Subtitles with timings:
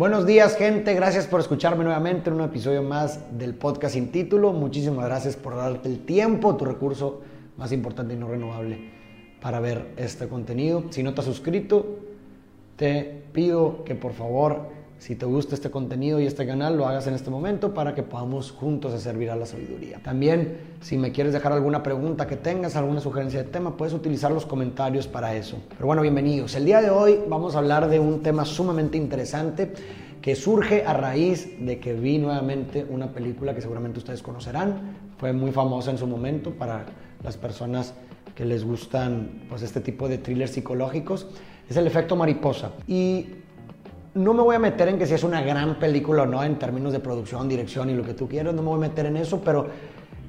[0.00, 0.94] Buenos días, gente.
[0.94, 4.50] Gracias por escucharme nuevamente en un episodio más del podcast sin título.
[4.54, 7.20] Muchísimas gracias por darte el tiempo, tu recurso
[7.58, 8.78] más importante y no renovable
[9.42, 10.84] para ver este contenido.
[10.88, 11.98] Si no te has suscrito,
[12.76, 17.06] te pido que por favor si te gusta este contenido y este canal, lo hagas
[17.06, 19.98] en este momento para que podamos juntos hacer viral la sabiduría.
[20.02, 24.30] También, si me quieres dejar alguna pregunta que tengas, alguna sugerencia de tema, puedes utilizar
[24.30, 25.56] los comentarios para eso.
[25.70, 26.54] Pero bueno, bienvenidos.
[26.54, 29.72] El día de hoy vamos a hablar de un tema sumamente interesante
[30.20, 34.98] que surge a raíz de que vi nuevamente una película que seguramente ustedes conocerán.
[35.16, 36.84] Fue muy famosa en su momento para
[37.24, 37.94] las personas
[38.34, 41.26] que les gustan pues este tipo de thrillers psicológicos.
[41.70, 42.72] Es el efecto mariposa.
[42.86, 43.39] Y
[44.14, 46.58] no me voy a meter en que si es una gran película o no en
[46.58, 49.16] términos de producción, dirección y lo que tú quieras, no me voy a meter en
[49.16, 49.68] eso, pero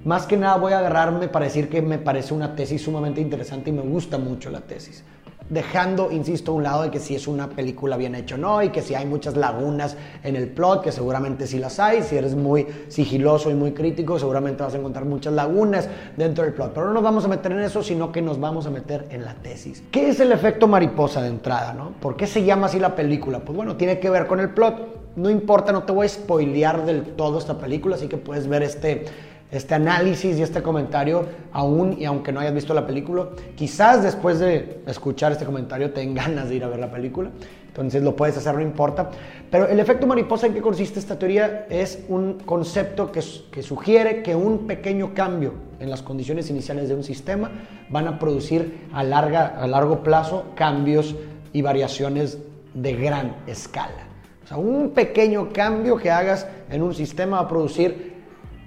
[0.06, 3.70] más que nada voy a agarrarme para decir que me parece una tesis sumamente interesante
[3.70, 5.04] y me gusta mucho la tesis
[5.52, 8.64] dejando, insisto, a un lado de que si es una película bien hecha o no,
[8.64, 12.16] y que si hay muchas lagunas en el plot, que seguramente sí las hay, si
[12.16, 16.72] eres muy sigiloso y muy crítico, seguramente vas a encontrar muchas lagunas dentro del plot.
[16.74, 19.26] Pero no nos vamos a meter en eso, sino que nos vamos a meter en
[19.26, 19.84] la tesis.
[19.92, 21.74] ¿Qué es el efecto mariposa de entrada?
[21.74, 21.92] ¿no?
[22.00, 23.40] ¿Por qué se llama así la película?
[23.40, 25.02] Pues bueno, tiene que ver con el plot.
[25.18, 28.64] No importa, no te voy a spoilear del todo esta película, así que puedes ver
[28.64, 29.04] este
[29.52, 34.40] este análisis y este comentario, aún y aunque no hayas visto la película, quizás después
[34.40, 37.30] de escuchar este comentario te ganas de ir a ver la película,
[37.68, 39.10] entonces lo puedes hacer, no importa.
[39.50, 44.24] Pero el efecto mariposa en qué consiste esta teoría es un concepto que, que sugiere
[44.24, 47.50] que un pequeño cambio en las condiciones iniciales de un sistema
[47.90, 51.16] van a producir a, larga, a largo plazo cambios
[51.54, 52.40] y variaciones
[52.74, 54.08] de gran escala.
[54.44, 58.11] O sea, un pequeño cambio que hagas en un sistema va a producir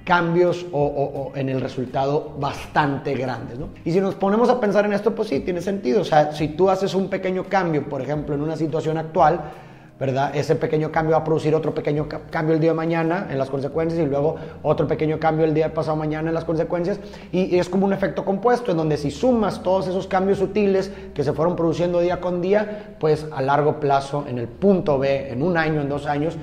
[0.05, 3.58] cambios o, en el resultado bastante grandes.
[3.58, 3.70] ¿no?
[3.84, 6.02] Y si nos ponemos a pensar en esto, pues sí, tiene sentido.
[6.02, 9.41] O sea, si tú haces un pequeño cambio, por ejemplo, en una situación actual,
[9.98, 10.34] ¿verdad?
[10.34, 13.48] Ese pequeño cambio va a producir otro pequeño cambio el día de mañana en las
[13.48, 16.98] consecuencias y luego otro pequeño cambio el día de pasado mañana en las consecuencias.
[17.30, 20.90] Y, y es como un efecto compuesto en donde si sumas todos esos cambios sutiles
[21.14, 25.30] que se fueron produciendo día con día, pues a largo plazo, en el punto B,
[25.30, 26.36] en un año, en dos años,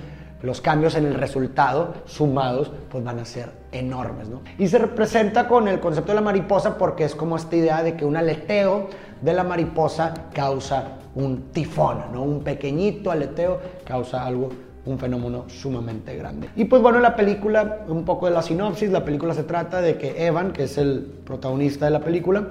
[0.43, 4.29] los cambios en el resultado sumados pues van a ser enormes.
[4.29, 4.41] ¿no?
[4.57, 7.95] Y se representa con el concepto de la mariposa porque es como esta idea de
[7.95, 8.87] que un aleteo
[9.21, 12.23] de la mariposa causa un tifón, ¿no?
[12.23, 14.49] un pequeñito aleteo causa algo
[14.85, 16.49] un fenómeno sumamente grande.
[16.55, 19.97] Y pues bueno, la película, un poco de la sinopsis, la película se trata de
[19.97, 22.47] que Evan, que es el protagonista de la película,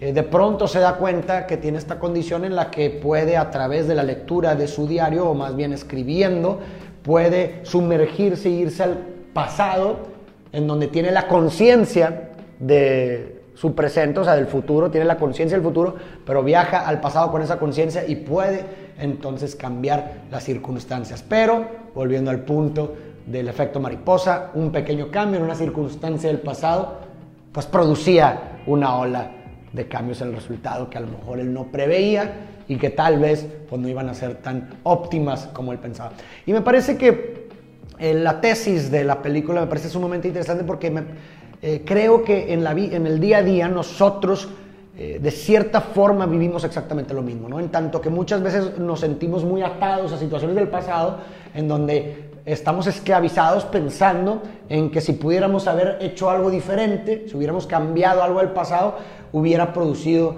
[0.00, 3.50] eh, de pronto se da cuenta que tiene esta condición en la que puede a
[3.50, 6.60] través de la lectura de su diario, o más bien escribiendo,
[7.06, 8.98] puede sumergirse e irse al
[9.32, 9.98] pasado,
[10.50, 15.56] en donde tiene la conciencia de su presente, o sea, del futuro, tiene la conciencia
[15.56, 15.94] del futuro,
[16.26, 18.64] pero viaja al pasado con esa conciencia y puede
[18.98, 21.24] entonces cambiar las circunstancias.
[21.26, 26.98] Pero, volviendo al punto del efecto mariposa, un pequeño cambio en una circunstancia del pasado,
[27.52, 29.30] pues producía una ola
[29.72, 32.32] de cambios en el resultado que a lo mejor él no preveía
[32.68, 36.12] y que tal vez pues, no iban a ser tan óptimas como él pensaba.
[36.46, 37.48] Y me parece que
[37.98, 41.04] eh, la tesis de la película me parece sumamente interesante porque me,
[41.62, 44.48] eh, creo que en, la en el día a día nosotros
[44.98, 47.60] eh, de cierta forma vivimos exactamente lo mismo, ¿no?
[47.60, 51.18] En tanto que muchas veces nos sentimos muy atados a situaciones del pasado
[51.54, 57.66] en donde estamos esclavizados pensando en que si pudiéramos haber hecho algo diferente, si hubiéramos
[57.66, 58.96] cambiado algo del pasado,
[59.32, 60.36] hubiera producido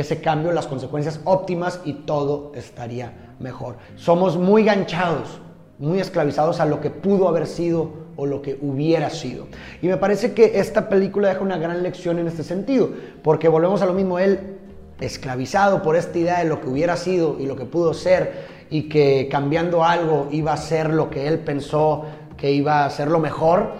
[0.00, 3.76] ese cambio, las consecuencias óptimas y todo estaría mejor.
[3.96, 5.40] Somos muy ganchados,
[5.78, 9.46] muy esclavizados a lo que pudo haber sido o lo que hubiera sido.
[9.80, 12.90] Y me parece que esta película deja una gran lección en este sentido,
[13.22, 14.58] porque volvemos a lo mismo, él
[15.00, 18.88] esclavizado por esta idea de lo que hubiera sido y lo que pudo ser y
[18.88, 22.04] que cambiando algo iba a ser lo que él pensó
[22.36, 23.72] que iba a ser lo mejor,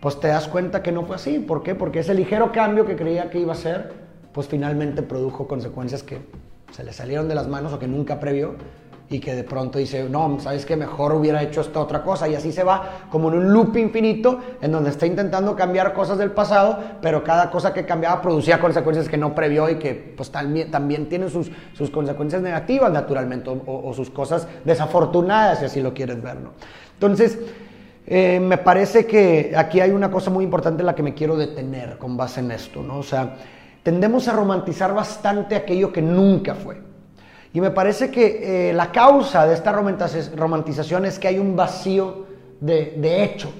[0.00, 1.38] pues te das cuenta que no fue así.
[1.38, 1.74] ¿Por qué?
[1.74, 4.01] Porque ese ligero cambio que creía que iba a ser,
[4.32, 6.20] pues finalmente produjo consecuencias que
[6.72, 8.56] se le salieron de las manos o que nunca previó
[9.12, 12.34] y que de pronto dice, no, sabes que mejor hubiera hecho esta otra cosa y
[12.34, 16.30] así se va como en un loop infinito en donde está intentando cambiar cosas del
[16.30, 20.70] pasado, pero cada cosa que cambiaba producía consecuencias que no previó y que pues también,
[20.70, 26.22] también tienen sus, sus consecuencias negativas naturalmente o, sus cosas desafortunadas si así lo quieres
[26.22, 26.52] ver, ¿no?
[26.94, 27.38] Entonces,
[28.06, 31.36] eh, me parece que aquí hay una cosa muy importante en la que me quiero
[31.36, 32.98] detener con base en esto, ¿no?
[32.98, 33.36] O sea,
[33.82, 36.80] tendemos a romantizar bastante aquello que nunca fue.
[37.54, 42.26] Y me parece que eh, la causa de esta romantización es que hay un vacío
[42.60, 43.52] de, hecho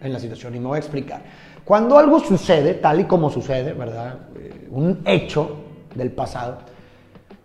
[0.00, 0.54] en la situación.
[0.54, 1.22] Y me voy a explicar.
[1.64, 4.18] Cuando algo sucede, tal y como sucede, ¿verdad?
[4.36, 5.56] Eh, un hecho
[5.94, 6.58] del pasado,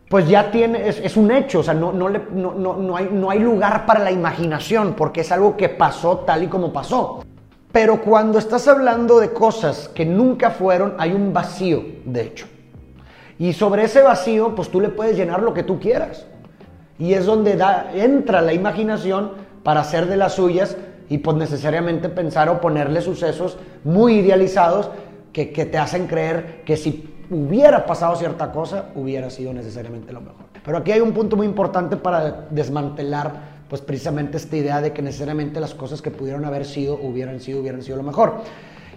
[0.08, 3.88] pues ya tiene, es, un hecho, o sea, no, no, no, hay, no hay lugar
[3.88, 7.24] para la imaginación, porque es algo que pasó tal y como pasó.
[7.76, 12.48] Pero cuando estás hablando de cosas que nunca fueron, hay un vacío, de hecho.
[13.38, 16.26] Y sobre ese vacío, pues tú le puedes llenar lo que tú quieras.
[16.98, 19.32] Y es donde da, entra la imaginación
[19.62, 20.78] para hacer de las suyas
[21.10, 24.90] y pues necesariamente pensar o ponerle sucesos muy idealizados
[25.34, 30.22] que, que te hacen creer que si hubiera pasado cierta cosa, hubiera sido necesariamente lo
[30.22, 30.46] mejor.
[30.64, 35.02] Pero aquí hay un punto muy importante para desmantelar pues precisamente esta idea de que
[35.02, 38.42] necesariamente las cosas que pudieron haber sido, hubieran sido, hubieran sido lo mejor.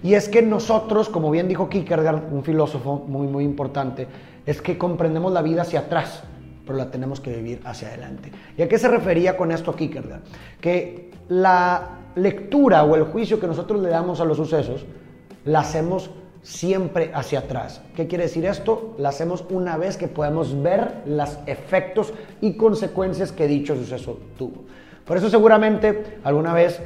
[0.02, 4.06] Y es que nosotros, como bien dijo Kierkegaard, un filósofo muy, muy importante,
[4.46, 6.22] es que comprendemos la vida hacia atrás,
[6.64, 8.30] pero la tenemos que vivir hacia adelante.
[8.56, 10.22] ¿Y a qué se refería con esto Kierkegaard?
[10.60, 14.84] Que la lectura o el juicio que nosotros le damos a los sucesos,
[15.44, 16.10] la hacemos
[16.48, 17.82] siempre hacia atrás.
[17.94, 18.94] ¿Qué quiere decir esto?
[18.96, 24.64] La hacemos una vez que podemos ver los efectos y consecuencias que dicho suceso tuvo.
[25.04, 26.80] Por eso seguramente alguna vez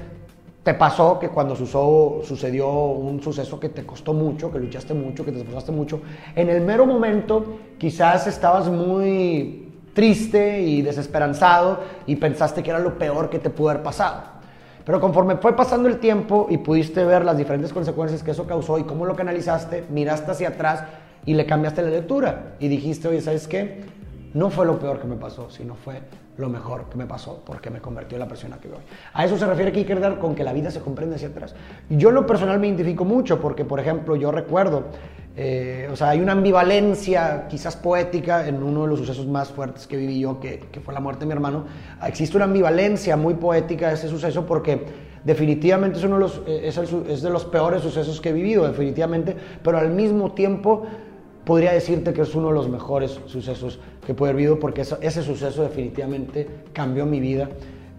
[0.64, 5.30] te pasó que cuando sucedió un suceso que te costó mucho, que luchaste mucho, que
[5.30, 6.00] te esforzaste mucho,
[6.34, 12.98] en el mero momento quizás estabas muy triste y desesperanzado y pensaste que era lo
[12.98, 14.22] peor que te pudo haber pasado.
[14.84, 18.78] Pero conforme fue pasando el tiempo y pudiste ver las diferentes consecuencias que eso causó
[18.78, 20.84] y cómo lo canalizaste, miraste hacia atrás
[21.24, 23.84] y le cambiaste la lectura y dijiste, oye, ¿sabes qué?
[24.34, 26.00] No fue lo peor que me pasó, sino fue
[26.36, 28.80] lo mejor que me pasó porque me convirtió en la persona que hoy.
[29.12, 31.54] A eso se refiere Kierkegaard con que la vida se comprende hacia atrás.
[31.90, 34.84] Yo lo personal me identifico mucho porque, por ejemplo, yo recuerdo,
[35.36, 39.86] eh, o sea, hay una ambivalencia quizás poética en uno de los sucesos más fuertes
[39.86, 41.64] que viví yo, que, que fue la muerte de mi hermano.
[42.06, 44.84] Existe una ambivalencia muy poética de ese suceso porque
[45.24, 48.66] definitivamente es, uno de los, eh, es, es de los peores sucesos que he vivido,
[48.66, 50.86] definitivamente, pero al mismo tiempo
[51.44, 55.22] podría decirte que es uno de los mejores sucesos que pude haber vivido porque ese
[55.22, 57.48] suceso definitivamente cambió mi vida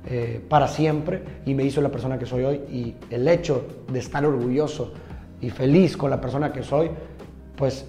[0.05, 3.99] eh, para siempre y me hizo la persona que soy hoy y el hecho de
[3.99, 4.93] estar orgulloso
[5.41, 6.89] y feliz con la persona que soy
[7.55, 7.85] pues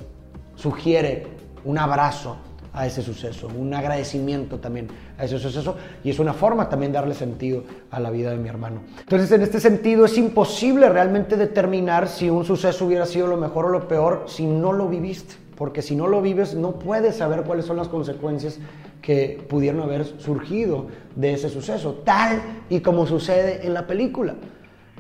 [0.55, 1.27] sugiere
[1.65, 2.37] un abrazo
[2.73, 6.99] a ese suceso, un agradecimiento también a ese suceso y es una forma también de
[6.99, 8.81] darle sentido a la vida de mi hermano.
[8.99, 13.67] Entonces, en este sentido, es imposible realmente determinar si un suceso hubiera sido lo mejor
[13.67, 17.43] o lo peor si no lo viviste porque si no lo vives no puedes saber
[17.43, 18.59] cuáles son las consecuencias
[19.01, 22.41] que pudieron haber surgido de ese suceso, tal
[22.71, 24.35] y como sucede en la película.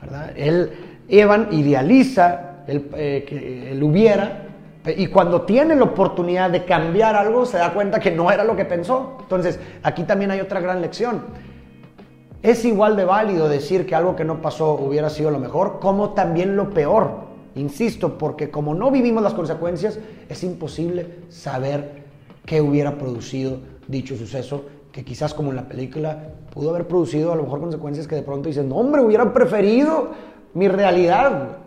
[0.01, 0.33] ¿verdad?
[0.37, 0.71] Él,
[1.09, 4.44] Evan idealiza el, eh, que él hubiera
[4.87, 8.55] y cuando tiene la oportunidad de cambiar algo se da cuenta que no era lo
[8.55, 9.17] que pensó.
[9.21, 11.23] Entonces, aquí también hay otra gran lección.
[12.43, 16.11] Es igual de válido decir que algo que no pasó hubiera sido lo mejor, como
[16.11, 17.25] también lo peor.
[17.55, 19.99] Insisto, porque como no vivimos las consecuencias,
[20.29, 22.05] es imposible saber
[22.45, 27.37] qué hubiera producido dicho suceso, que quizás como en la película pudo haber producido a
[27.37, 30.11] lo mejor consecuencias que de pronto dicen, no, hombre, hubieran preferido
[30.53, 31.59] mi realidad.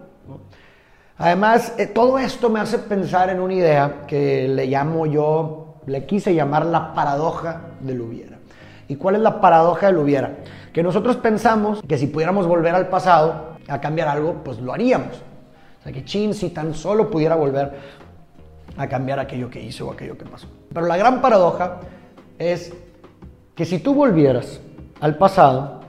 [1.17, 6.05] Además, eh, todo esto me hace pensar en una idea que le llamo yo, le
[6.05, 8.37] quise llamar la paradoja del hubiera.
[8.87, 10.37] ¿Y cuál es la paradoja del hubiera?
[10.71, 15.23] Que nosotros pensamos que si pudiéramos volver al pasado a cambiar algo, pues lo haríamos
[15.91, 17.71] que chin, si tan solo pudiera volver
[18.77, 20.47] a cambiar aquello que hice o aquello que pasó.
[20.73, 21.79] Pero la gran paradoja
[22.37, 22.73] es
[23.55, 24.59] que si tú volvieras
[24.99, 25.81] al pasado,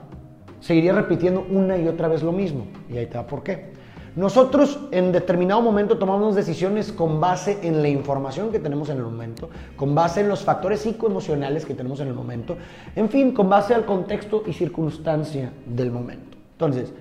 [0.59, 2.65] seguirías repitiendo una y otra vez lo mismo.
[2.89, 3.73] Y ahí te va por qué.
[4.19, 9.03] Nosotros en determinado momento tomamos decisiones con base en la información que tenemos en el
[9.03, 12.57] momento, con base en los factores psicoemocionales que tenemos en el momento,
[12.97, 16.37] en fin, con base al contexto y circunstancia del momento.
[16.51, 16.91] Entonces,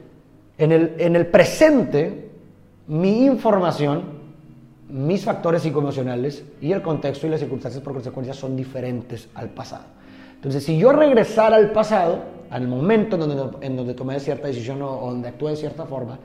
[0.58, 2.30] en el, en el presente
[2.86, 4.02] mi información,
[4.88, 9.86] mis factores psicoemocionales y el contexto y las circunstancias por consecuencia son diferentes al pasado.
[10.36, 14.80] Entonces, si yo regresara al pasado, al momento en donde, en donde tomé cierta decisión
[14.82, 16.20] o, donde actué de cierta forma,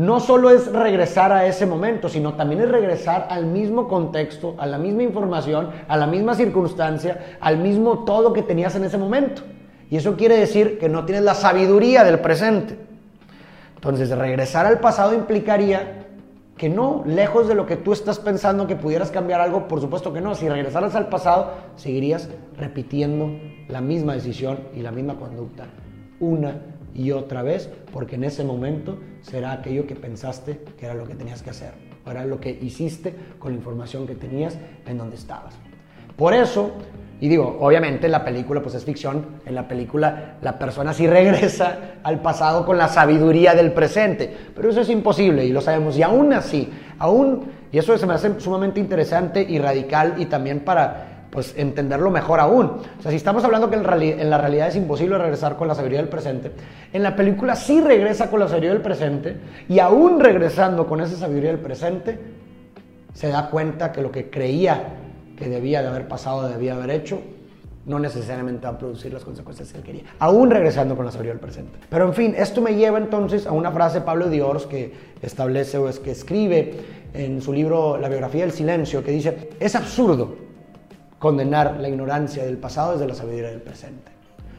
[0.00, 4.66] no solo es regresar a ese momento, sino también es regresar al mismo contexto, a
[4.66, 9.42] la misma información, a la misma circunstancia, al mismo todo que tenías en ese momento.
[9.90, 12.78] Y eso quiere decir que no tienes la sabiduría del presente.
[13.74, 16.06] Entonces, regresar al pasado implicaría
[16.56, 20.14] que no, lejos de lo que tú estás pensando que pudieras cambiar algo, por supuesto
[20.14, 20.34] que no.
[20.34, 23.38] Si regresaras al pasado, seguirías repitiendo
[23.68, 25.66] la misma decisión y la misma conducta
[26.20, 26.54] una
[26.94, 31.14] y otra vez, porque en ese momento será aquello que pensaste que era lo que
[31.14, 31.72] tenías que hacer,
[32.06, 35.54] era lo que hiciste con la información que tenías en donde estabas.
[36.16, 36.72] Por eso,
[37.20, 41.96] y digo, obviamente la película pues es ficción, en la película la persona sí regresa
[42.02, 46.02] al pasado con la sabiduría del presente, pero eso es imposible y lo sabemos, y
[46.02, 46.68] aún así,
[46.98, 52.10] aún, y eso se me hace sumamente interesante y radical y también para pues entenderlo
[52.10, 52.66] mejor aún.
[52.98, 56.00] O sea, si estamos hablando que en, la realidad es imposible regresar con la sabiduría
[56.00, 56.52] del presente,
[56.92, 59.36] en la película sí regresa con la sabiduría del presente
[59.68, 62.18] y aún regresando con esa sabiduría del presente,
[63.14, 64.96] se da cuenta que lo que creía
[65.36, 67.20] que debía de haber pasado, debía haber hecho,
[67.86, 71.40] no necesariamente va a producir las consecuencias que quería, aún regresando con la sabiduría del
[71.40, 71.78] presente.
[71.88, 75.78] Pero en fin, esto me lleva entonces a una frase de Pablo Diors que establece
[75.78, 76.74] o es que escribe
[77.14, 80.49] en su libro La biografía del silencio, que dice, es absurdo
[81.20, 84.10] condenar la ignorancia del pasado desde la sabiduría del presente.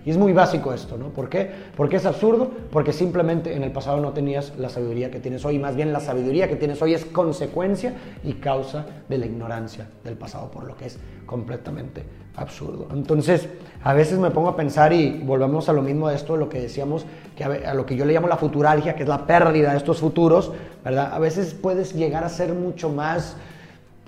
[0.05, 1.09] Y es muy básico esto, ¿no?
[1.09, 1.51] ¿Por qué?
[1.75, 5.59] Porque es absurdo, porque simplemente en el pasado no tenías la sabiduría que tienes hoy,
[5.59, 10.15] más bien la sabiduría que tienes hoy es consecuencia y causa de la ignorancia del
[10.15, 12.03] pasado, por lo que es completamente
[12.35, 12.87] absurdo.
[12.93, 13.47] Entonces,
[13.83, 16.61] a veces me pongo a pensar y volvemos a lo mismo de esto, lo que
[16.61, 19.77] decíamos, que a, lo que yo le llamo la futuralgia, que es la pérdida de
[19.77, 20.51] estos futuros,
[20.83, 21.13] ¿verdad?
[21.13, 23.35] A veces puedes llegar a ser mucho más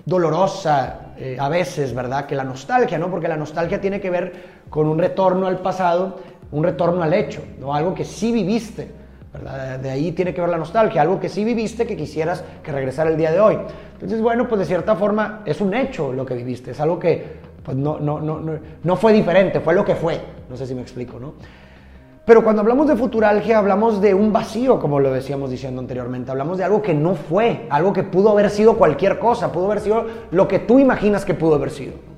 [0.04, 2.26] dolorosa eh, a veces, ¿verdad?
[2.26, 3.10] Que la nostalgia, ¿no?
[3.10, 4.32] Porque la nostalgia tiene que ver
[4.68, 6.20] con un retorno al pasado,
[6.50, 7.74] un retorno al hecho, ¿no?
[7.74, 8.90] Algo que sí viviste,
[9.32, 9.78] ¿verdad?
[9.78, 13.10] De ahí tiene que ver la nostalgia, algo que sí viviste que quisieras que regresara
[13.10, 13.58] el día de hoy.
[13.94, 17.54] Entonces, bueno, pues de cierta forma es un hecho lo que viviste, es algo que
[17.64, 20.20] pues no, no, no, no, no fue diferente, fue lo que fue.
[20.50, 21.34] No sé si me explico, ¿no?
[22.24, 26.30] Pero cuando hablamos de futuralgia, hablamos de un vacío, como lo decíamos diciendo anteriormente.
[26.30, 29.80] Hablamos de algo que no fue, algo que pudo haber sido cualquier cosa, pudo haber
[29.80, 32.13] sido lo que tú imaginas que pudo haber sido.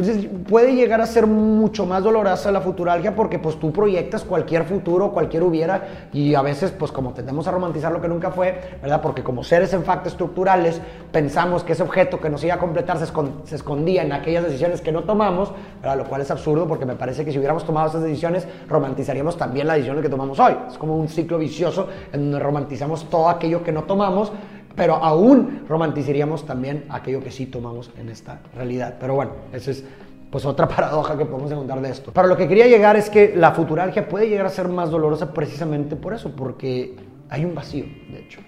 [0.00, 4.64] Entonces puede llegar a ser mucho más dolorosa la futuralgia porque pues tú proyectas cualquier
[4.64, 8.78] futuro, cualquier hubiera y a veces pues como tendemos a romantizar lo que nunca fue,
[8.80, 9.02] ¿verdad?
[9.02, 10.80] Porque como seres en facto estructurales
[11.12, 14.90] pensamos que ese objeto que nos iba a completar se, escondía en aquellas decisiones que
[14.90, 15.52] no tomamos,
[15.82, 15.98] ¿verdad?
[15.98, 19.66] Lo cual es absurdo porque me parece que si hubiéramos tomado esas decisiones romantizaríamos también
[19.66, 20.56] las decisiones que tomamos hoy.
[20.66, 24.32] Es como un ciclo vicioso en donde romantizamos todo aquello que no tomamos
[24.80, 28.94] pero aún romantizaríamos también aquello que sí tomamos en esta realidad.
[28.98, 29.84] Pero bueno, esa es
[30.30, 32.12] pues otra paradoja que podemos encontrar de esto.
[32.14, 35.34] Pero lo que quería llegar es que la futuralgia puede llegar a ser más dolorosa
[35.34, 36.96] precisamente por eso, porque
[37.28, 38.40] hay un vacío, de hecho,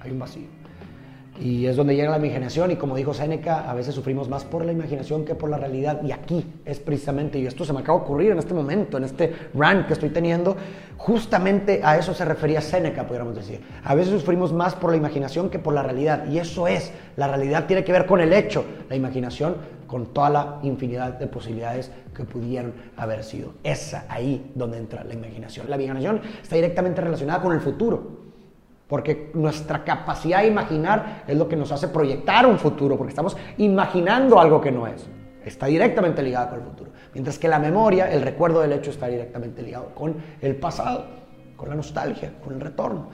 [0.00, 0.46] hay un vacío.
[1.40, 4.64] Y es donde llega la imaginación y como dijo Séneca, a veces sufrimos más por
[4.64, 6.00] la imaginación que por la realidad.
[6.04, 9.04] Y aquí es precisamente, y esto se me acaba de ocurrir en este momento, en
[9.04, 10.56] este rant que estoy teniendo,
[10.96, 13.60] justamente a eso se refería Séneca, podríamos decir.
[13.82, 16.26] A veces sufrimos más por la imaginación que por la realidad.
[16.30, 19.56] Y eso es, la realidad tiene que ver con el hecho, la imaginación
[19.88, 23.54] con toda la infinidad de posibilidades que pudieron haber sido.
[23.64, 25.68] Esa ahí donde entra la imaginación.
[25.68, 28.23] La imaginación está directamente relacionada con el futuro.
[28.94, 33.36] Porque nuestra capacidad de imaginar es lo que nos hace proyectar un futuro, porque estamos
[33.58, 35.04] imaginando algo que no es.
[35.44, 36.90] Está directamente ligado con el futuro.
[37.12, 41.06] Mientras que la memoria, el recuerdo del hecho, está directamente ligado con el pasado,
[41.56, 43.08] con la nostalgia, con el retorno.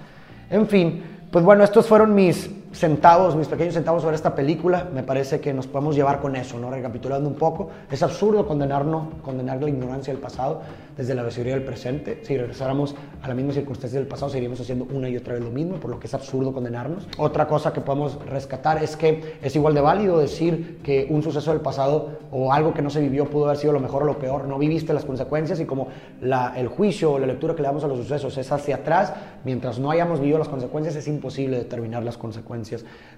[0.51, 4.89] En fin, pues bueno, estos fueron mis centavos, mis pequeños centavos sobre esta película.
[4.95, 6.71] Me parece que nos podemos llevar con eso, ¿no?
[6.71, 10.63] Recapitulando un poco, es absurdo condenarnos, condenar la ignorancia del pasado
[10.97, 12.21] desde la sabiduría del presente.
[12.25, 15.51] Si regresáramos a la misma circunstancia del pasado, seguiríamos haciendo una y otra vez lo
[15.51, 17.09] mismo, por lo que es absurdo condenarnos.
[17.17, 21.51] Otra cosa que podemos rescatar es que es igual de válido decir que un suceso
[21.51, 24.19] del pasado o algo que no se vivió pudo haber sido lo mejor o lo
[24.19, 24.47] peor.
[24.47, 25.89] No viviste las consecuencias y como
[26.57, 29.13] el juicio o la lectura que le damos a los sucesos es hacia atrás,
[29.45, 32.60] mientras no hayamos vivido las consecuencias, es imposible determinar las consecuencias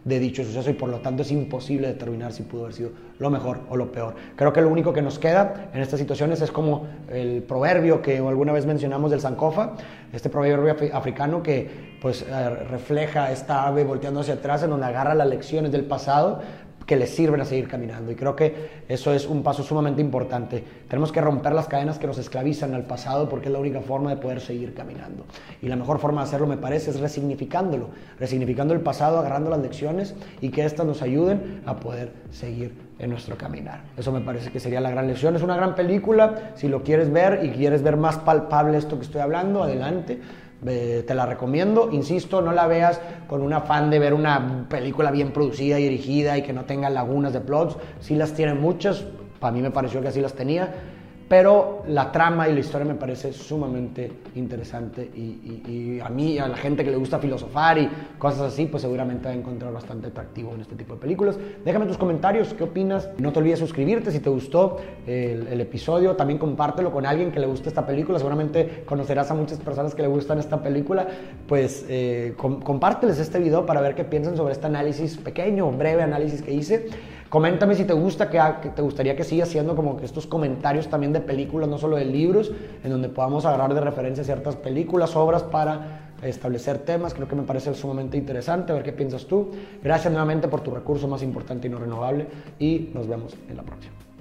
[0.04, 3.30] de dicho suceso y por lo tanto es imposible determinar si pudo haber sido lo
[3.30, 4.14] mejor o lo peor.
[4.36, 8.18] Creo que lo único que nos queda en estas situaciones es como el proverbio que
[8.18, 9.74] alguna vez mencionamos del Sankofa,
[10.12, 15.14] este proverbio africano que pues eh, refleja esta ave volteando hacia atrás en donde agarra
[15.14, 16.42] las lecciones del pasado
[16.86, 18.10] que les sirven a seguir caminando.
[18.10, 20.64] Y creo que eso es un paso sumamente importante.
[20.88, 24.10] Tenemos que romper las cadenas que nos esclavizan al pasado porque es la única forma
[24.10, 25.24] de poder seguir caminando.
[25.60, 29.60] Y la mejor forma de hacerlo, me parece, es resignificándolo, resignificando el pasado, agarrando las
[29.60, 33.82] lecciones y que éstas nos ayuden a poder seguir en nuestro caminar.
[33.96, 35.34] Eso me parece que sería la gran lección.
[35.36, 36.52] Es una gran película.
[36.54, 40.20] Si lo quieres ver y quieres ver más palpable esto que estoy hablando, adelante
[40.64, 45.32] te la recomiendo, insisto, no la veas con un afán de ver una película bien
[45.32, 49.04] producida y dirigida y que no tenga lagunas de plots, sí las tiene muchas,
[49.40, 50.72] para mí me pareció que así las tenía,
[51.28, 56.56] pero la trama y la historia me parece sumamente interesante y, a mí, a la
[56.56, 57.88] gente que le gusta filosofar y
[58.18, 61.38] cosas así, pues seguramente va a encontrar bastante atractivo en este tipo de películas.
[61.64, 63.08] Déjame tus comentarios, qué opinas.
[63.18, 66.16] No te olvides suscribirte si te gustó el, episodio.
[66.16, 68.18] También compártelo con alguien que le guste esta película.
[68.18, 71.06] Seguramente conocerás a muchas personas que le gustan esta película.
[71.46, 76.42] Pues eh, compárteles este video para ver qué piensan sobre este análisis pequeño, breve análisis
[76.42, 76.88] que hice.
[77.32, 81.14] Coméntame si te gusta, que, te gustaría que siga haciendo como que estos comentarios también
[81.14, 82.52] de películas, no solo de libros,
[82.84, 87.14] en donde podamos agarrar de referencia ciertas películas, obras para establecer temas.
[87.14, 89.50] Creo que me parece sumamente interesante, a ver qué piensas tú.
[89.82, 92.26] Gracias nuevamente por tu recurso más importante y no renovable
[92.58, 94.11] y nos vemos en la próxima.